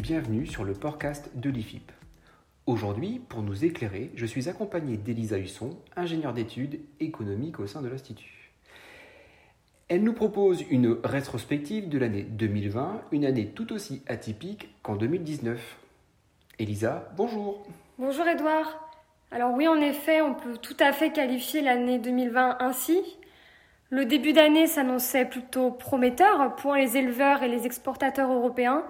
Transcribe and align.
bienvenue 0.00 0.46
sur 0.46 0.64
le 0.64 0.72
podcast 0.72 1.30
de 1.34 1.50
l'IFIP. 1.50 1.92
Aujourd'hui, 2.64 3.20
pour 3.28 3.42
nous 3.42 3.62
éclairer, 3.62 4.10
je 4.14 4.24
suis 4.24 4.48
accompagné 4.48 4.96
d'Elisa 4.96 5.38
Husson, 5.38 5.76
ingénieure 5.96 6.32
d'études 6.32 6.80
économiques 6.98 7.60
au 7.60 7.66
sein 7.66 7.82
de 7.82 7.88
l'Institut. 7.88 8.52
Elle 9.88 10.02
nous 10.02 10.14
propose 10.14 10.64
une 10.70 10.96
rétrospective 11.04 11.90
de 11.90 11.98
l'année 11.98 12.22
2020, 12.22 13.02
une 13.12 13.26
année 13.26 13.48
tout 13.48 13.70
aussi 13.74 14.02
atypique 14.06 14.70
qu'en 14.82 14.96
2019. 14.96 15.76
Elisa, 16.58 17.12
bonjour. 17.14 17.66
Bonjour 17.98 18.26
Edouard. 18.26 18.88
Alors 19.30 19.52
oui, 19.52 19.68
en 19.68 19.78
effet, 19.80 20.22
on 20.22 20.32
peut 20.32 20.56
tout 20.56 20.76
à 20.80 20.92
fait 20.92 21.12
qualifier 21.12 21.60
l'année 21.60 21.98
2020 21.98 22.56
ainsi. 22.60 23.02
Le 23.90 24.06
début 24.06 24.32
d'année 24.32 24.66
s'annonçait 24.66 25.26
plutôt 25.26 25.70
prometteur 25.70 26.56
pour 26.56 26.74
les 26.74 26.96
éleveurs 26.96 27.42
et 27.42 27.48
les 27.48 27.66
exportateurs 27.66 28.32
européens, 28.32 28.84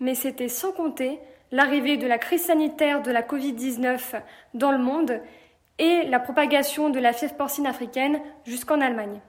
mais 0.00 0.14
c'était 0.14 0.48
sans 0.48 0.72
compter 0.72 1.18
l'arrivée 1.52 1.96
de 1.96 2.06
la 2.06 2.18
crise 2.18 2.44
sanitaire 2.44 3.02
de 3.02 3.10
la 3.10 3.22
Covid-19 3.22 4.22
dans 4.54 4.72
le 4.72 4.78
monde 4.78 5.20
et 5.78 6.04
la 6.04 6.20
propagation 6.20 6.90
de 6.90 6.98
la 6.98 7.12
fièvre 7.12 7.36
porcine 7.36 7.66
africaine 7.66 8.20
jusqu'en 8.44 8.80
Allemagne. 8.80 9.20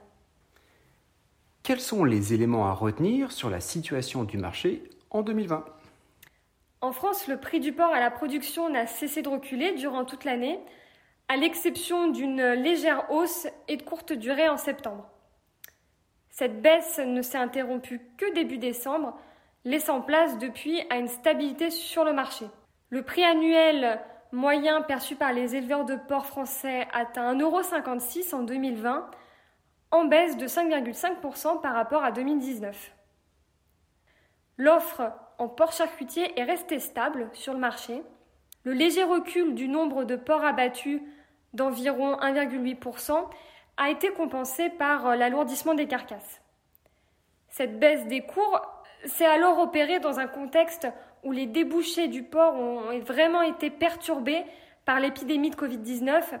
Quels 1.62 1.80
sont 1.80 2.04
les 2.04 2.32
éléments 2.32 2.66
à 2.66 2.72
retenir 2.72 3.32
sur 3.32 3.50
la 3.50 3.60
situation 3.60 4.24
du 4.24 4.38
marché 4.38 4.82
en 5.10 5.22
2020 5.22 5.64
En 6.80 6.92
France, 6.92 7.28
le 7.28 7.38
prix 7.38 7.60
du 7.60 7.72
porc 7.72 7.92
à 7.92 8.00
la 8.00 8.10
production 8.10 8.70
n'a 8.70 8.86
cessé 8.86 9.20
de 9.22 9.28
reculer 9.28 9.74
durant 9.74 10.04
toute 10.04 10.24
l'année, 10.24 10.58
à 11.28 11.36
l'exception 11.36 12.10
d'une 12.10 12.42
légère 12.54 13.10
hausse 13.10 13.46
et 13.68 13.76
de 13.76 13.82
courte 13.82 14.14
durée 14.14 14.48
en 14.48 14.56
septembre. 14.56 15.10
Cette 16.30 16.62
baisse 16.62 16.98
ne 17.04 17.20
s'est 17.20 17.36
interrompue 17.36 18.00
que 18.16 18.32
début 18.32 18.58
décembre, 18.58 19.18
laissant 19.64 20.00
place 20.00 20.38
depuis 20.38 20.82
à 20.90 20.96
une 20.96 21.08
stabilité 21.08 21.70
sur 21.70 22.04
le 22.04 22.12
marché. 22.12 22.46
Le 22.90 23.02
prix 23.02 23.24
annuel 23.24 24.00
moyen 24.32 24.82
perçu 24.82 25.16
par 25.16 25.32
les 25.32 25.56
éleveurs 25.56 25.84
de 25.84 25.96
porc 25.96 26.26
français 26.26 26.86
atteint 26.92 27.34
1,56€ 27.34 28.34
en 28.34 28.42
2020, 28.42 29.10
en 29.90 30.04
baisse 30.04 30.36
de 30.36 30.46
5,5% 30.46 31.60
par 31.60 31.74
rapport 31.74 32.04
à 32.04 32.12
2019. 32.12 32.92
L'offre 34.58 35.12
en 35.38 35.48
porc 35.48 35.72
charcutier 35.72 36.38
est 36.38 36.44
restée 36.44 36.80
stable 36.80 37.30
sur 37.32 37.52
le 37.52 37.58
marché. 37.58 38.02
Le 38.64 38.72
léger 38.72 39.04
recul 39.04 39.54
du 39.54 39.68
nombre 39.68 40.04
de 40.04 40.16
porcs 40.16 40.44
abattus 40.44 41.00
d'environ 41.54 42.16
1,8% 42.16 43.24
a 43.76 43.90
été 43.90 44.12
compensé 44.12 44.68
par 44.68 45.16
l'alourdissement 45.16 45.74
des 45.74 45.86
carcasses. 45.86 46.42
Cette 47.48 47.78
baisse 47.78 48.06
des 48.06 48.22
cours 48.22 48.60
s'est 49.04 49.26
alors 49.26 49.58
opérée 49.58 50.00
dans 50.00 50.18
un 50.18 50.26
contexte 50.26 50.88
où 51.24 51.32
les 51.32 51.46
débouchés 51.46 52.08
du 52.08 52.22
porc 52.22 52.54
ont 52.54 52.98
vraiment 53.00 53.42
été 53.42 53.70
perturbés 53.70 54.44
par 54.84 55.00
l'épidémie 55.00 55.50
de 55.50 55.56
Covid-19 55.56 56.40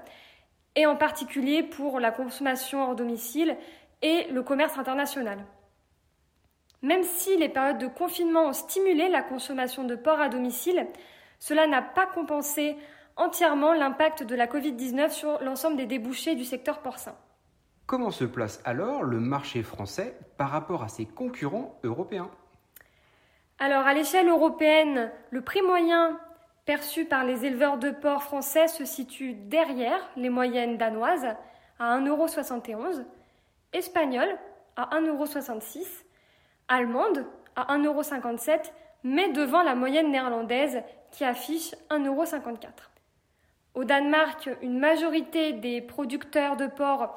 et 0.76 0.86
en 0.86 0.96
particulier 0.96 1.62
pour 1.62 2.00
la 2.00 2.10
consommation 2.10 2.82
hors 2.82 2.94
domicile 2.94 3.56
et 4.02 4.28
le 4.30 4.42
commerce 4.42 4.78
international. 4.78 5.44
Même 6.82 7.02
si 7.02 7.36
les 7.36 7.48
périodes 7.48 7.78
de 7.78 7.88
confinement 7.88 8.46
ont 8.46 8.52
stimulé 8.52 9.08
la 9.08 9.22
consommation 9.22 9.84
de 9.84 9.96
porc 9.96 10.20
à 10.20 10.28
domicile, 10.28 10.86
cela 11.40 11.66
n'a 11.66 11.82
pas 11.82 12.06
compensé 12.06 12.76
entièrement 13.16 13.72
l'impact 13.72 14.22
de 14.22 14.36
la 14.36 14.46
Covid-19 14.46 15.10
sur 15.10 15.42
l'ensemble 15.42 15.76
des 15.76 15.86
débouchés 15.86 16.36
du 16.36 16.44
secteur 16.44 16.80
porcin. 16.80 17.16
Comment 17.86 18.10
se 18.10 18.24
place 18.24 18.60
alors 18.64 19.02
le 19.02 19.18
marché 19.18 19.62
français 19.62 20.16
par 20.36 20.50
rapport 20.50 20.84
à 20.84 20.88
ses 20.88 21.06
concurrents 21.06 21.80
européens? 21.82 22.30
Alors 23.60 23.86
à 23.86 23.94
l'échelle 23.94 24.28
européenne, 24.28 25.10
le 25.30 25.42
prix 25.42 25.62
moyen 25.62 26.18
perçu 26.64 27.06
par 27.06 27.24
les 27.24 27.44
éleveurs 27.44 27.78
de 27.78 27.90
porc 27.90 28.22
français 28.22 28.68
se 28.68 28.84
situe 28.84 29.32
derrière 29.32 29.98
les 30.16 30.28
moyennes 30.28 30.76
danoises 30.76 31.26
à 31.80 31.98
1,71€, 31.98 33.04
espagnoles 33.72 34.36
à 34.76 34.90
1,66€, 35.00 35.86
allemande 36.68 37.26
à 37.56 37.76
1,57€, 37.76 38.70
mais 39.02 39.30
devant 39.30 39.62
la 39.62 39.74
moyenne 39.74 40.12
néerlandaise 40.12 40.82
qui 41.10 41.24
affiche 41.24 41.74
1,54€. 41.90 42.68
Au 43.74 43.84
Danemark, 43.84 44.50
une 44.62 44.78
majorité 44.78 45.52
des 45.52 45.80
producteurs 45.80 46.56
de 46.56 46.66
porc 46.66 47.14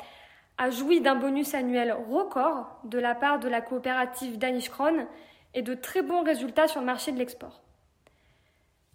a 0.58 0.70
joui 0.70 1.02
d'un 1.02 1.16
bonus 1.16 1.54
annuel 1.54 1.92
record 1.92 2.80
de 2.84 3.00
la 3.00 3.14
part 3.14 3.40
de 3.40 3.50
la 3.50 3.62
coopérative 3.62 4.38
Danish 4.38 4.70
Kron 4.70 5.08
et 5.54 5.62
de 5.62 5.74
très 5.74 6.02
bons 6.02 6.24
résultats 6.24 6.68
sur 6.68 6.80
le 6.80 6.86
marché 6.86 7.12
de 7.12 7.18
l'export. 7.18 7.62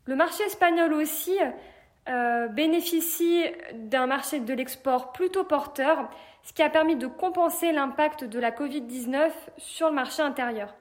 Le 0.06 0.16
marché 0.16 0.44
espagnol 0.44 0.92
aussi 0.92 1.36
euh, 2.08 2.48
bénéficie 2.48 3.44
d'un 3.74 4.06
marché 4.06 4.40
de 4.40 4.54
l'export 4.54 5.12
plutôt 5.12 5.44
porteur, 5.44 6.08
ce 6.42 6.52
qui 6.52 6.62
a 6.62 6.70
permis 6.70 6.96
de 6.96 7.08
compenser 7.08 7.72
l'impact 7.72 8.24
de 8.24 8.38
la 8.38 8.52
Covid-19 8.52 9.32
sur 9.56 9.88
le 9.88 9.94
marché 9.94 10.22
intérieur. 10.22 10.74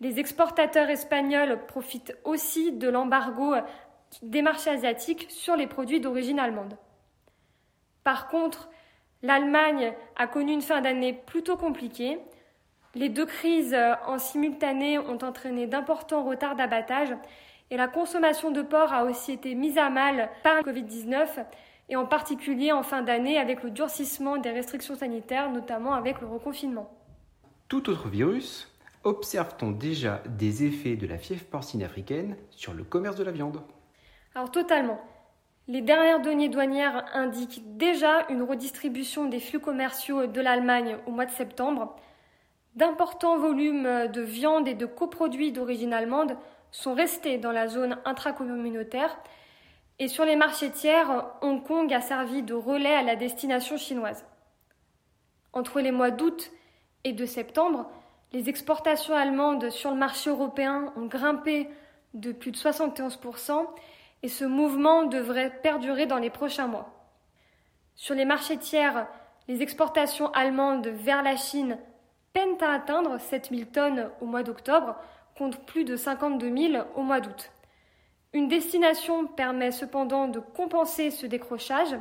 Les 0.00 0.18
exportateurs 0.18 0.90
espagnols 0.90 1.64
profitent 1.66 2.16
aussi 2.24 2.72
de 2.72 2.88
l'embargo 2.88 3.54
des 4.22 4.42
marchés 4.42 4.70
asiatiques 4.70 5.26
sur 5.30 5.56
les 5.56 5.66
produits 5.66 6.00
d'origine 6.00 6.38
allemande. 6.38 6.76
Par 8.04 8.28
contre, 8.28 8.70
l'Allemagne 9.22 9.94
a 10.16 10.26
connu 10.26 10.52
une 10.52 10.62
fin 10.62 10.80
d'année 10.80 11.12
plutôt 11.12 11.56
compliquée. 11.56 12.18
Les 12.94 13.08
deux 13.08 13.26
crises 13.26 13.76
en 14.06 14.18
simultané 14.18 14.98
ont 14.98 15.18
entraîné 15.22 15.66
d'importants 15.66 16.24
retards 16.24 16.56
d'abattage 16.56 17.14
et 17.70 17.76
la 17.76 17.86
consommation 17.86 18.50
de 18.50 18.62
porc 18.62 18.92
a 18.92 19.04
aussi 19.04 19.32
été 19.32 19.54
mise 19.54 19.78
à 19.78 19.90
mal 19.90 20.28
par 20.42 20.56
le 20.56 20.62
Covid-19 20.62 21.44
et 21.88 21.96
en 21.96 22.04
particulier 22.04 22.72
en 22.72 22.82
fin 22.82 23.02
d'année 23.02 23.38
avec 23.38 23.62
le 23.62 23.70
durcissement 23.70 24.38
des 24.38 24.50
restrictions 24.50 24.96
sanitaires, 24.96 25.50
notamment 25.50 25.94
avec 25.94 26.20
le 26.20 26.26
reconfinement. 26.26 26.90
Tout 27.68 27.88
autre 27.90 28.08
virus, 28.08 28.72
observe-t-on 29.04 29.70
déjà 29.70 30.22
des 30.26 30.64
effets 30.64 30.96
de 30.96 31.06
la 31.06 31.18
fièvre 31.18 31.44
porcine 31.44 31.84
africaine 31.84 32.36
sur 32.50 32.74
le 32.74 32.82
commerce 32.82 33.16
de 33.16 33.24
la 33.24 33.30
viande? 33.32 33.62
Alors 34.34 34.50
totalement. 34.50 35.00
Les 35.68 35.80
dernières 35.80 36.20
données 36.20 36.48
douanières 36.48 37.04
indiquent 37.14 37.76
déjà 37.76 38.26
une 38.28 38.42
redistribution 38.42 39.26
des 39.26 39.38
flux 39.38 39.60
commerciaux 39.60 40.26
de 40.26 40.40
l'Allemagne 40.40 40.96
au 41.06 41.12
mois 41.12 41.26
de 41.26 41.30
septembre. 41.30 41.94
D'importants 42.76 43.38
volumes 43.38 44.08
de 44.08 44.20
viande 44.20 44.68
et 44.68 44.74
de 44.74 44.86
coproduits 44.86 45.52
d'origine 45.52 45.92
allemande 45.92 46.36
sont 46.70 46.94
restés 46.94 47.38
dans 47.38 47.52
la 47.52 47.68
zone 47.68 47.98
intracommunautaire 48.04 49.18
et 50.00 50.08
sur 50.08 50.24
les 50.24 50.34
marchés 50.34 50.70
tiers, 50.70 51.26
Hong 51.42 51.62
Kong 51.62 51.92
a 51.92 52.00
servi 52.00 52.42
de 52.42 52.54
relais 52.54 52.94
à 52.94 53.02
la 53.02 53.16
destination 53.16 53.76
chinoise. 53.76 54.24
Entre 55.52 55.80
les 55.80 55.92
mois 55.92 56.10
d'août 56.10 56.50
et 57.04 57.12
de 57.12 57.26
septembre, 57.26 57.90
les 58.32 58.48
exportations 58.48 59.14
allemandes 59.14 59.68
sur 59.68 59.90
le 59.90 59.98
marché 59.98 60.30
européen 60.30 60.90
ont 60.96 61.04
grimpé 61.04 61.68
de 62.14 62.32
plus 62.32 62.50
de 62.50 62.56
71% 62.56 63.66
et 64.22 64.28
ce 64.28 64.46
mouvement 64.46 65.02
devrait 65.02 65.60
perdurer 65.62 66.06
dans 66.06 66.18
les 66.18 66.30
prochains 66.30 66.66
mois. 66.66 66.88
Sur 67.94 68.14
les 68.14 68.24
marchés 68.24 68.56
tiers, 68.56 69.06
les 69.48 69.60
exportations 69.60 70.32
allemandes 70.32 70.86
vers 70.86 71.22
la 71.22 71.36
Chine 71.36 71.76
peinent 72.32 72.60
à 72.60 72.72
atteindre 72.72 73.18
7000 73.18 73.66
tonnes 73.66 74.10
au 74.20 74.26
mois 74.26 74.42
d'octobre, 74.42 74.96
contre 75.36 75.60
plus 75.60 75.84
de 75.84 75.96
52 75.96 76.56
000 76.56 76.84
au 76.96 77.02
mois 77.02 77.20
d'août. 77.20 77.50
Une 78.32 78.48
destination 78.48 79.26
permet 79.26 79.72
cependant 79.72 80.28
de 80.28 80.38
compenser 80.38 81.10
ce 81.10 81.26
décrochage, 81.26 81.96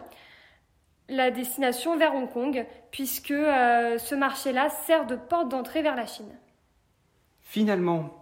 la 1.07 1.31
destination 1.31 1.98
vers 1.98 2.13
Hong 2.13 2.30
Kong, 2.30 2.65
puisque 2.92 3.31
euh, 3.31 3.98
ce 3.98 4.13
marché-là 4.13 4.69
sert 4.69 5.07
de 5.07 5.15
porte 5.15 5.50
d'entrée 5.50 5.81
vers 5.81 5.95
la 5.95 6.06
Chine. 6.06 6.38
Finalement, 7.42 8.19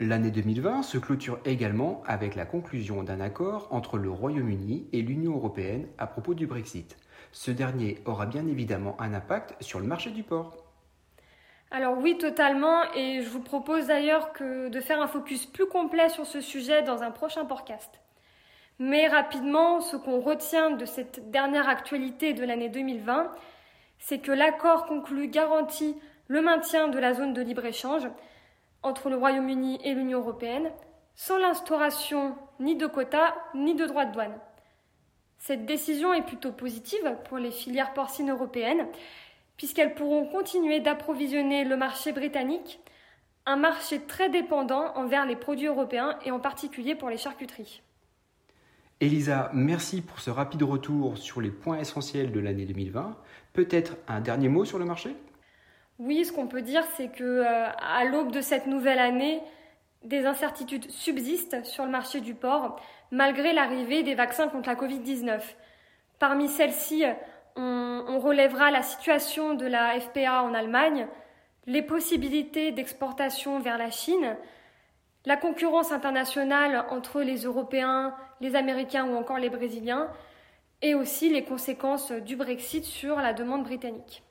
L'année 0.00 0.30
2020 0.30 0.84
se 0.84 0.96
clôture 0.96 1.40
également 1.44 2.04
avec 2.06 2.36
la 2.36 2.46
conclusion 2.46 3.02
d'un 3.02 3.18
accord 3.18 3.66
entre 3.72 3.98
le 3.98 4.08
Royaume-Uni 4.08 4.86
et 4.92 5.02
l'Union 5.02 5.34
européenne 5.34 5.88
à 5.98 6.06
propos 6.06 6.34
du 6.34 6.46
Brexit. 6.46 6.96
Ce 7.32 7.50
dernier 7.50 7.98
aura 8.04 8.24
bien 8.24 8.46
évidemment 8.46 8.94
un 9.00 9.12
impact 9.12 9.60
sur 9.60 9.80
le 9.80 9.88
marché 9.88 10.12
du 10.12 10.22
porc. 10.22 10.67
Alors 11.70 11.98
oui, 11.98 12.16
totalement, 12.16 12.82
et 12.94 13.22
je 13.22 13.28
vous 13.28 13.42
propose 13.42 13.88
d'ailleurs 13.88 14.30
de 14.40 14.80
faire 14.80 15.02
un 15.02 15.06
focus 15.06 15.44
plus 15.44 15.66
complet 15.66 16.08
sur 16.08 16.24
ce 16.24 16.40
sujet 16.40 16.82
dans 16.82 17.02
un 17.02 17.10
prochain 17.10 17.44
podcast. 17.44 18.00
Mais 18.78 19.06
rapidement, 19.06 19.80
ce 19.80 19.96
qu'on 19.96 20.20
retient 20.20 20.70
de 20.70 20.86
cette 20.86 21.30
dernière 21.30 21.68
actualité 21.68 22.32
de 22.32 22.44
l'année 22.44 22.70
2020, 22.70 23.30
c'est 23.98 24.20
que 24.20 24.32
l'accord 24.32 24.86
conclu 24.86 25.28
garantit 25.28 25.96
le 26.28 26.40
maintien 26.40 26.88
de 26.88 26.98
la 26.98 27.12
zone 27.12 27.34
de 27.34 27.42
libre-échange, 27.42 28.08
entre 28.82 29.10
le 29.10 29.16
Royaume-Uni 29.16 29.80
et 29.84 29.92
l'Union 29.92 30.20
européenne, 30.20 30.70
sans 31.16 31.36
l'instauration 31.36 32.36
ni 32.60 32.76
de 32.76 32.86
quotas 32.86 33.34
ni 33.54 33.74
de 33.74 33.84
droits 33.84 34.04
de 34.04 34.12
douane. 34.12 34.38
Cette 35.38 35.66
décision 35.66 36.14
est 36.14 36.22
plutôt 36.22 36.52
positive 36.52 37.16
pour 37.28 37.38
les 37.38 37.50
filières 37.50 37.92
porcines 37.92 38.30
européennes, 38.30 38.86
puisqu'elles 39.58 39.94
pourront 39.94 40.24
continuer 40.24 40.80
d'approvisionner 40.80 41.64
le 41.64 41.76
marché 41.76 42.12
britannique, 42.12 42.80
un 43.44 43.56
marché 43.56 44.00
très 44.00 44.30
dépendant 44.30 44.94
envers 44.94 45.26
les 45.26 45.36
produits 45.36 45.66
européens 45.66 46.18
et 46.24 46.30
en 46.30 46.38
particulier 46.38 46.94
pour 46.94 47.10
les 47.10 47.18
charcuteries. 47.18 47.82
Elisa, 49.00 49.50
merci 49.52 50.00
pour 50.00 50.20
ce 50.20 50.30
rapide 50.30 50.62
retour 50.62 51.18
sur 51.18 51.40
les 51.40 51.50
points 51.50 51.78
essentiels 51.78 52.32
de 52.32 52.40
l'année 52.40 52.64
2020. 52.64 53.16
Peut-être 53.52 53.96
un 54.06 54.20
dernier 54.20 54.48
mot 54.48 54.64
sur 54.64 54.78
le 54.78 54.84
marché? 54.84 55.14
Oui, 55.98 56.24
ce 56.24 56.32
qu'on 56.32 56.46
peut 56.46 56.62
dire, 56.62 56.84
c'est 56.96 57.08
que 57.08 57.24
euh, 57.24 57.68
à 57.80 58.04
l'aube 58.04 58.30
de 58.30 58.40
cette 58.40 58.66
nouvelle 58.66 58.98
année, 58.98 59.40
des 60.04 60.26
incertitudes 60.26 60.90
subsistent 60.90 61.64
sur 61.64 61.84
le 61.84 61.90
marché 61.90 62.20
du 62.20 62.34
porc, 62.34 62.80
malgré 63.10 63.52
l'arrivée 63.52 64.04
des 64.04 64.14
vaccins 64.14 64.48
contre 64.48 64.68
la 64.68 64.76
Covid-19. 64.76 65.40
Parmi 66.18 66.48
celles-ci, 66.48 67.04
on, 67.58 68.18
relèvera 68.20 68.70
la 68.70 68.82
situation 68.82 69.54
de 69.54 69.66
la 69.66 69.98
FPA 70.00 70.42
en 70.42 70.54
Allemagne, 70.54 71.06
les 71.66 71.82
possibilités 71.82 72.72
d'exportation 72.72 73.60
vers 73.60 73.78
la 73.78 73.90
Chine, 73.90 74.36
la 75.24 75.36
concurrence 75.36 75.92
internationale 75.92 76.86
entre 76.90 77.20
les 77.20 77.42
Européens, 77.44 78.14
les 78.40 78.56
Américains 78.56 79.06
ou 79.06 79.16
encore 79.16 79.38
les 79.38 79.50
Brésiliens, 79.50 80.08
et 80.82 80.94
aussi 80.94 81.28
les 81.28 81.44
conséquences 81.44 82.12
du 82.12 82.36
Brexit 82.36 82.84
sur 82.84 83.16
la 83.16 83.32
demande 83.32 83.64
britannique. 83.64 84.22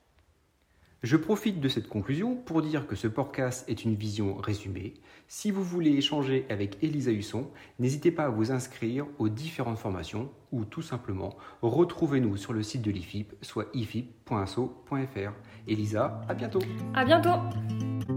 Je 1.04 1.16
profite 1.16 1.60
de 1.60 1.70
cette 1.70 1.88
conclusion 1.88 2.36
pour 2.36 2.64
dire 2.64 2.88
que 2.88 2.96
ce 2.96 3.08
podcast 3.08 3.64
est 3.70 3.84
une 3.84 3.94
vision 3.94 4.36
résumée. 4.36 4.96
Si 5.28 5.52
vous 5.52 5.64
voulez 5.64 5.92
échanger 5.92 6.48
avec 6.50 6.84
Elisa 6.84 7.12
Husson, 7.12 7.52
n'hésitez 7.78 8.12
pas 8.12 8.26
à 8.26 8.30
vous 8.30 8.52
inscrire 8.52 9.06
aux 9.20 9.30
différentes 9.30 9.78
formations 9.78 10.32
ou 10.52 10.66
tout 10.66 10.82
simplement 10.82 11.38
retrouvez-nous 11.62 12.36
sur 12.38 12.52
le 12.54 12.64
site 12.64 12.82
de 12.82 12.90
l'IFIP, 12.90 13.34
soit 13.44 13.68
ifip.asso.fr. 13.76 15.32
Elisa, 15.68 16.22
à 16.28 16.34
bientôt. 16.34 16.62
À 16.96 17.06
bientôt. 17.06 18.17